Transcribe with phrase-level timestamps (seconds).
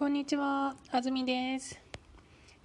[0.00, 1.78] こんにちは、あずみです。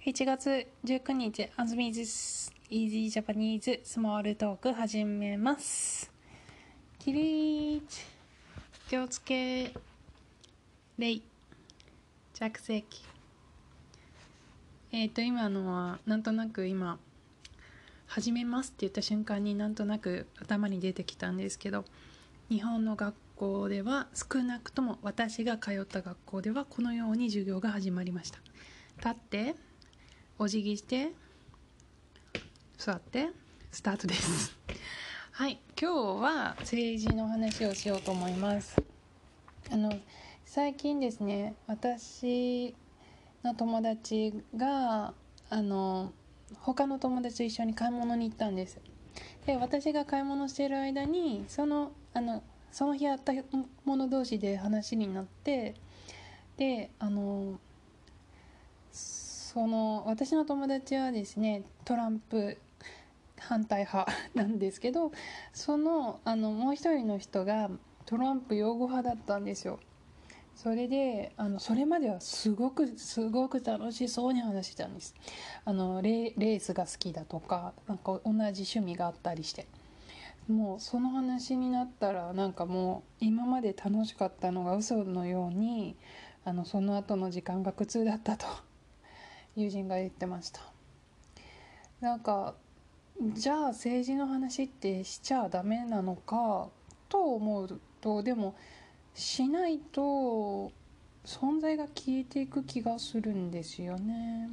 [0.06, 2.50] 1月19日、あずみです。
[2.70, 6.10] Easy Japanese Small Talk 始めます。
[6.98, 7.84] 起立、
[8.88, 9.70] 気をつけ、
[10.96, 11.20] 礼、
[12.32, 13.04] 着席。
[14.90, 16.98] えっ、と、今のは、なんとなく今、
[18.06, 21.84] 始めますって言った瞬間になんとなく頭に出てきたんですけど、
[22.48, 28.38] 日本の学校では少なくとも私が通った学校ではこのように授業が始まりました。
[28.96, 29.54] 立って
[30.38, 31.12] お辞儀して
[32.78, 33.28] 座って
[33.70, 34.56] スタートです。
[35.32, 38.76] はい今日は政治の話をしようと思います。
[39.70, 39.92] あの
[40.46, 42.74] 最近ですね私
[43.44, 45.12] の友達が
[45.50, 46.12] あの
[46.60, 48.80] 他の友達と一緒に買い物に行ったんです。
[49.44, 52.42] で私が買い物している間にそのあの
[52.76, 53.32] その日会った
[53.86, 55.76] 者同士で話になって
[56.58, 57.58] であの
[58.92, 62.58] その私の友達はですねトランプ
[63.38, 65.10] 反対派 なんですけど
[65.54, 67.70] そのあのもう一人の人が
[68.04, 69.80] トランプ擁護派だったんですよ。
[70.54, 75.14] それであのそれまではすごくすごく楽しそうに話してたんです。
[75.64, 79.66] あのレレースが好きだとかなんか同じ趣味があったりして。
[80.48, 85.96] もうその話になったらなんかもう今まで楽しかったのが嘘のように
[86.44, 88.46] あのその後の時間が苦痛だったと
[89.56, 90.60] 友人が言ってました
[92.00, 92.54] なんか
[93.20, 96.68] じゃあ政治の話ってしちゃダメなのか
[97.08, 98.54] と思うとでも
[99.14, 100.70] しないと
[101.24, 104.48] 存在が消えていく気がするんですよね。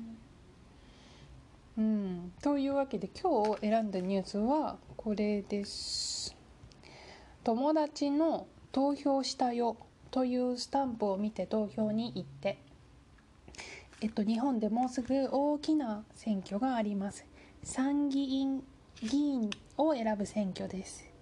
[1.78, 6.36] うん、というわけで今日選んだニュースはこれです。
[7.44, 9.78] 友達の投票したよ
[10.12, 12.60] というスタンプを見て投票に行って、
[14.02, 17.26] えっと、日本でもうすぐ大きな選挙があります。
[17.64, 18.64] 参議院
[19.02, 21.14] 議員を選ぶ選挙です。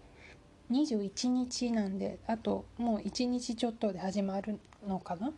[0.72, 5.31] 21日なんであともう1日ちょっとで始まるのかな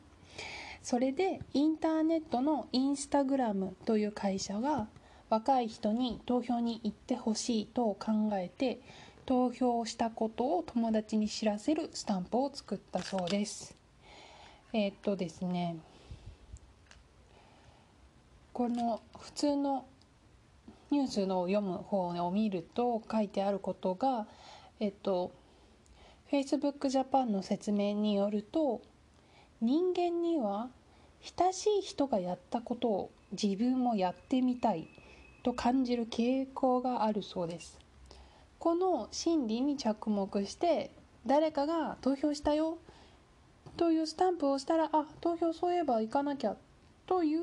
[0.84, 4.88] それでインターネットのインスタグラムという会社が
[5.34, 8.80] 若い人に投票に行ってほしいと考えて
[9.26, 13.76] 投票したことを友達に知らせるスタンプを作ったそうです。
[14.74, 15.78] えー、っとですね。
[18.54, 19.86] この普通の
[20.92, 24.28] ニュースの読む方を見ると書いてあることが
[24.80, 25.32] えっと
[26.32, 28.82] Facebook Japan の説明によると
[29.62, 30.70] 人間には
[31.40, 34.88] 親しい人がやったことを自分もやってみたい
[35.44, 37.78] と感じる傾向があるそうです。
[38.60, 40.92] この心理に着目して
[41.26, 42.78] 誰かが投票したよ
[43.76, 46.56] というスタンプをしたらあ投票そういえば行かなきゃ
[47.06, 47.42] という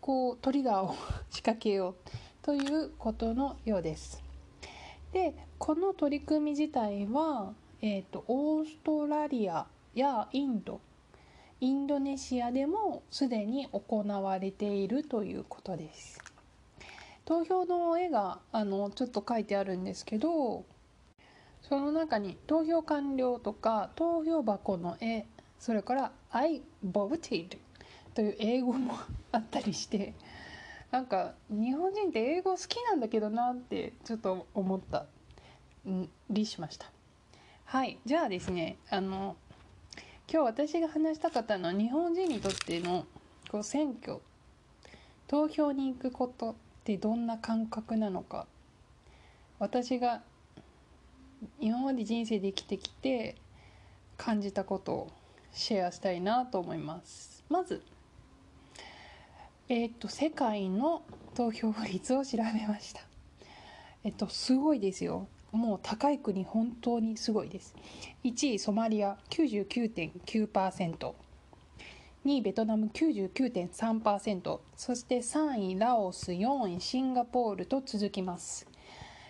[0.00, 0.94] こうトリガーを
[1.30, 1.94] 仕掛けよう
[2.42, 4.22] ということのようです。
[5.12, 10.80] でこの取り組み自体は、えーと、オーストラリアやインド
[11.60, 16.21] インドネシアでもすでに行われているということです。
[17.24, 20.64] 投票の絵があのちょっと書いてあるんですけど
[21.62, 25.26] その中に投票完了とか投票箱の絵
[25.58, 27.58] それから「I voted」
[28.14, 28.98] という英語も
[29.30, 30.14] あったりして
[30.90, 35.06] なんか日本人って英語好きなんだけどなってちょっと思った
[36.28, 36.90] りしました。
[37.64, 39.36] はいじゃあですねあの
[40.30, 43.06] 今日私が話したかったのは日本人にとっての
[43.50, 44.18] こう選挙。
[45.28, 46.56] 投票に行くこと。
[46.82, 48.48] ってどんな感覚なのか。
[49.60, 50.20] 私が
[51.60, 53.36] 今まで人生で生きてきて
[54.16, 55.12] 感じたことを
[55.52, 57.44] シェアしたいなと思います。
[57.48, 57.82] まず
[59.68, 61.02] えっ、と世界の
[61.36, 63.02] 投票率を調べました。
[64.02, 65.28] えっとすごいですよ。
[65.52, 67.76] もう高い国本当にすごいです。
[68.24, 71.12] 1位ソマリア99.9%
[72.24, 78.68] 2位ベトナム99.3%そして3位ラオス4位シンガポールと続きます。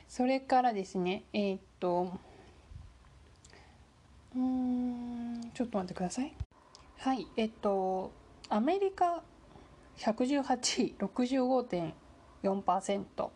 [0.09, 2.13] それからですねえー、っと
[4.37, 6.35] うんちょっと待ってください。
[6.99, 8.13] はいえっと
[8.51, 9.23] アメリカ
[9.97, 13.31] 118位65.4%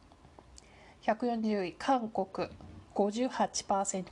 [1.03, 2.51] 140位韓国
[2.95, 4.05] 58%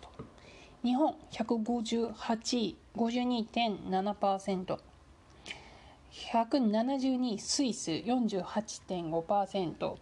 [0.83, 4.94] 日本158位52.7%
[6.15, 9.99] 172スイス48.5%ちょっ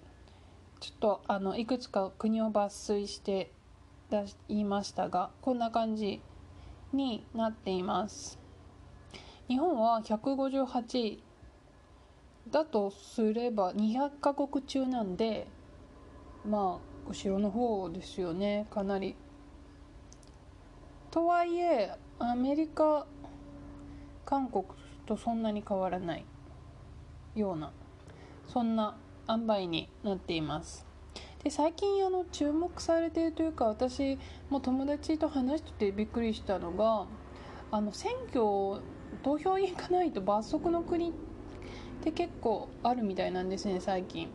[1.00, 3.50] とあのいくつか国を抜粋して
[4.10, 6.20] 出言いましたがこんな感じ
[6.92, 8.38] になっています
[9.48, 11.18] 日本は158
[12.50, 15.48] だとすれば200カ国中なんで
[16.44, 19.16] まあ後ろの方ですよねかなり。
[21.10, 23.06] とはいえアメリカ
[24.24, 24.64] 韓国
[25.06, 26.24] とそんなに変わらない
[27.34, 27.72] ような
[28.46, 28.96] そんな
[29.28, 30.86] 塩梅になっています。
[31.42, 34.18] で最近あの注目されているというか私
[34.48, 37.06] も友達と話しててびっくりしたのが
[37.70, 38.80] あの選挙
[39.22, 41.12] 投票に行かないと罰則の国っ
[42.02, 44.28] て結構あるみたいなんですね最近。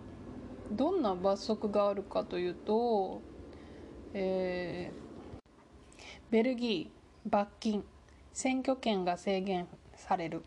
[0.72, 3.22] どんな罰則があるかというと
[4.14, 5.08] えー
[6.30, 7.86] ベルギー罰金。
[8.34, 10.44] 選挙権が制限される。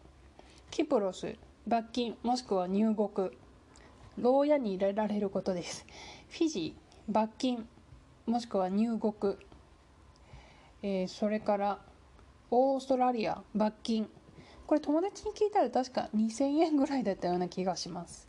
[0.70, 1.34] キプロス
[1.67, 3.31] 罰金もしくは入国。
[4.19, 5.84] 牢屋に入れられることです。
[6.28, 7.67] フィジー罰金
[8.26, 9.34] もしくは入国、
[10.82, 11.78] えー、それから
[12.50, 14.08] オーストラリア罰金。
[14.67, 18.28] これ友達に聞いたら確か2000円ぐらいだったような気がします。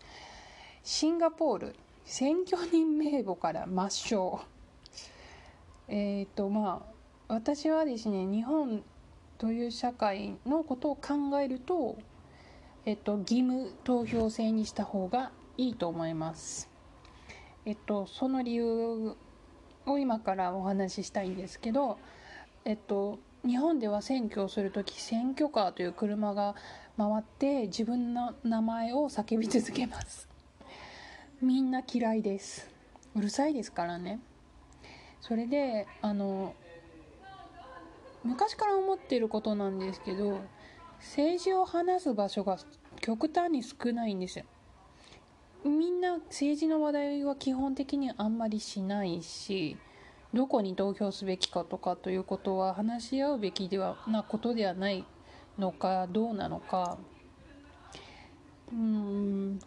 [0.83, 4.39] シンガポール選挙人名簿から抹消。
[5.87, 6.83] えっ、ー、とま
[7.27, 8.81] あ私はですね日本
[9.37, 11.97] という社会のことを考えると、
[12.85, 16.69] えっと、義務投票制にした方がいいと思います。
[17.65, 19.15] えっと、その理由
[19.85, 21.99] を今からお話ししたいんですけど、
[22.65, 26.55] えっと、日本では選挙をする時選挙カーという車が
[26.97, 30.27] 回って自分の名前を叫び続けます。
[31.39, 32.69] みんな嫌いです。
[33.15, 34.19] うるさいですからね。
[35.19, 36.55] それであの
[38.23, 40.41] 昔から思ってることなんですけど
[41.01, 42.57] 政治を話す場所が
[43.01, 44.45] 極端に少ないんですよ。
[45.65, 49.77] みんな政治の話題は基本的にあんまりしないし
[50.33, 55.05] どこに投票すべきかとかということは話し合うべきではなことではない
[55.59, 56.97] のかどうなのか。
[58.71, 59.59] うん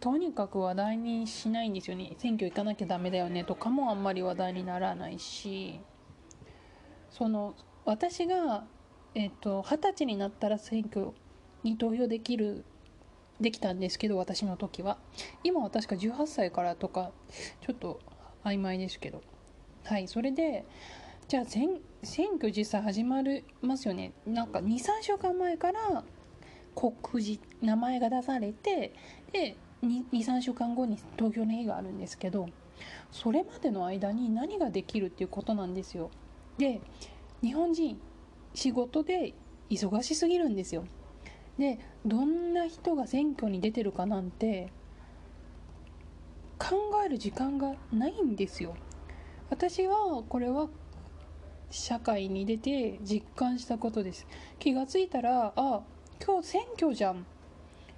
[0.00, 2.14] とにかく話題にしないんですよね。
[2.18, 5.80] 選挙行かなきゃダメだよねとかもあんまり話題にならないし
[7.10, 7.54] その
[7.86, 8.64] 私が
[9.14, 11.10] えっと二十歳になったら選挙
[11.62, 12.64] に投票できる
[13.40, 14.98] できたんですけど私の時は。
[15.42, 17.12] 今は確か18歳からとか
[17.60, 18.00] ちょっと
[18.44, 19.22] 曖昧ですけど。
[19.84, 20.64] はいそれで
[21.28, 21.80] じゃあ選
[22.36, 24.12] 挙実際始まりますよね。
[24.26, 26.04] なんか23週間前から
[26.74, 28.92] 告示名前が出されて
[29.32, 32.48] で23週間後に投票の日があるんですけど
[33.10, 36.10] それまでの間に何ができるっていうことなんですよ。
[36.58, 36.80] で
[37.42, 38.00] 日本人
[38.54, 39.34] 仕事で
[39.68, 40.84] 忙しすぎるんですよ。
[41.58, 44.72] でどんな人が選挙に出てるかなんて
[46.58, 48.74] 考える時間がないんですよ。
[49.50, 50.68] 私はこれは
[51.70, 54.26] 社会に出て実感したことです。
[54.58, 55.82] 気がついたらあ
[56.24, 57.26] 今日選挙じゃん。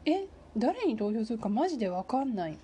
[0.05, 0.27] え
[0.57, 2.59] 誰に投票するかマジで分かんない。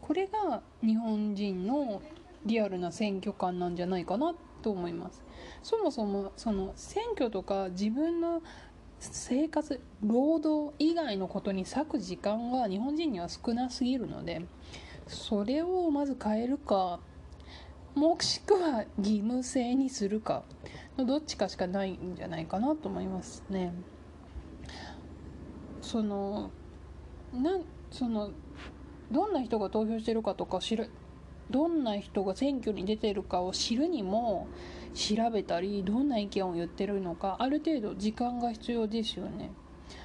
[0.00, 2.00] これが日本人の
[2.46, 5.22] リアルな選挙観なんじゃないかなと思います
[5.62, 8.42] そもそもその選挙とか自分の
[9.00, 14.42] 生活労働以外のことに割く時間が日本人には少なすぎるので
[15.06, 17.00] それをまず変えるか
[17.94, 20.42] もしくは義務制にするか
[20.96, 23.72] のどっちかしかないんじゃないかなと思いますね。
[25.80, 26.50] その
[27.32, 27.58] な
[27.90, 28.30] その
[29.10, 30.90] どんな人が投票してるかとか知る
[31.50, 34.46] どんな人が選挙に出てるかを知るにも
[34.94, 39.50] 調べたりどんな意見を言ってるのかある程度時間が必要ですよね。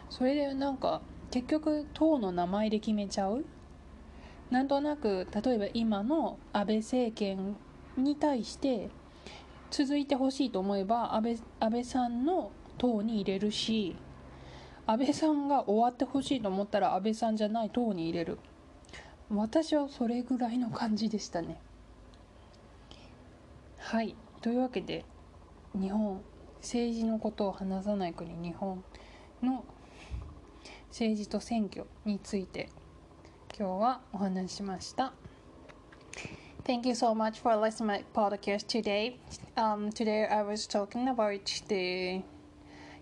[0.10, 3.44] それでなんか結局党の名前で決めちゃう。
[4.52, 7.56] なんとなく例えば今の安倍政権
[7.98, 8.90] に対して
[9.72, 13.96] 続いてほしいと思えば安倍安倍さんの党に入れるし
[14.86, 18.38] 安倍さんが終わってほしいと思ったら安倍さんじゃない党に入れる。
[19.36, 21.60] 私はそれぐらいの感じでしたね
[23.80, 25.06] はいというわけで
[25.74, 26.22] 日本
[26.62, 28.84] 政治のことを話さない国日本
[29.42, 29.66] の
[30.90, 32.70] 政治と選挙について
[33.58, 35.14] 今日はお話ししました
[36.64, 39.18] Thank you so much for listening to my podcast today.
[39.58, 42.22] Um, today I was talking about the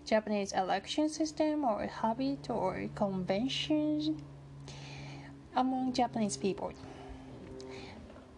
[0.04, 4.10] Japanese election system or habit or conventions
[5.54, 6.72] among Japanese people.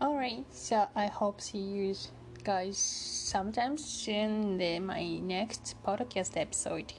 [0.00, 1.94] Alright, so I hope see you
[2.42, 6.92] guys sometimes in my next podcast episode.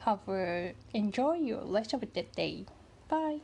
[0.00, 2.66] Have a enjoy your rest of the day.
[3.08, 3.40] Bye.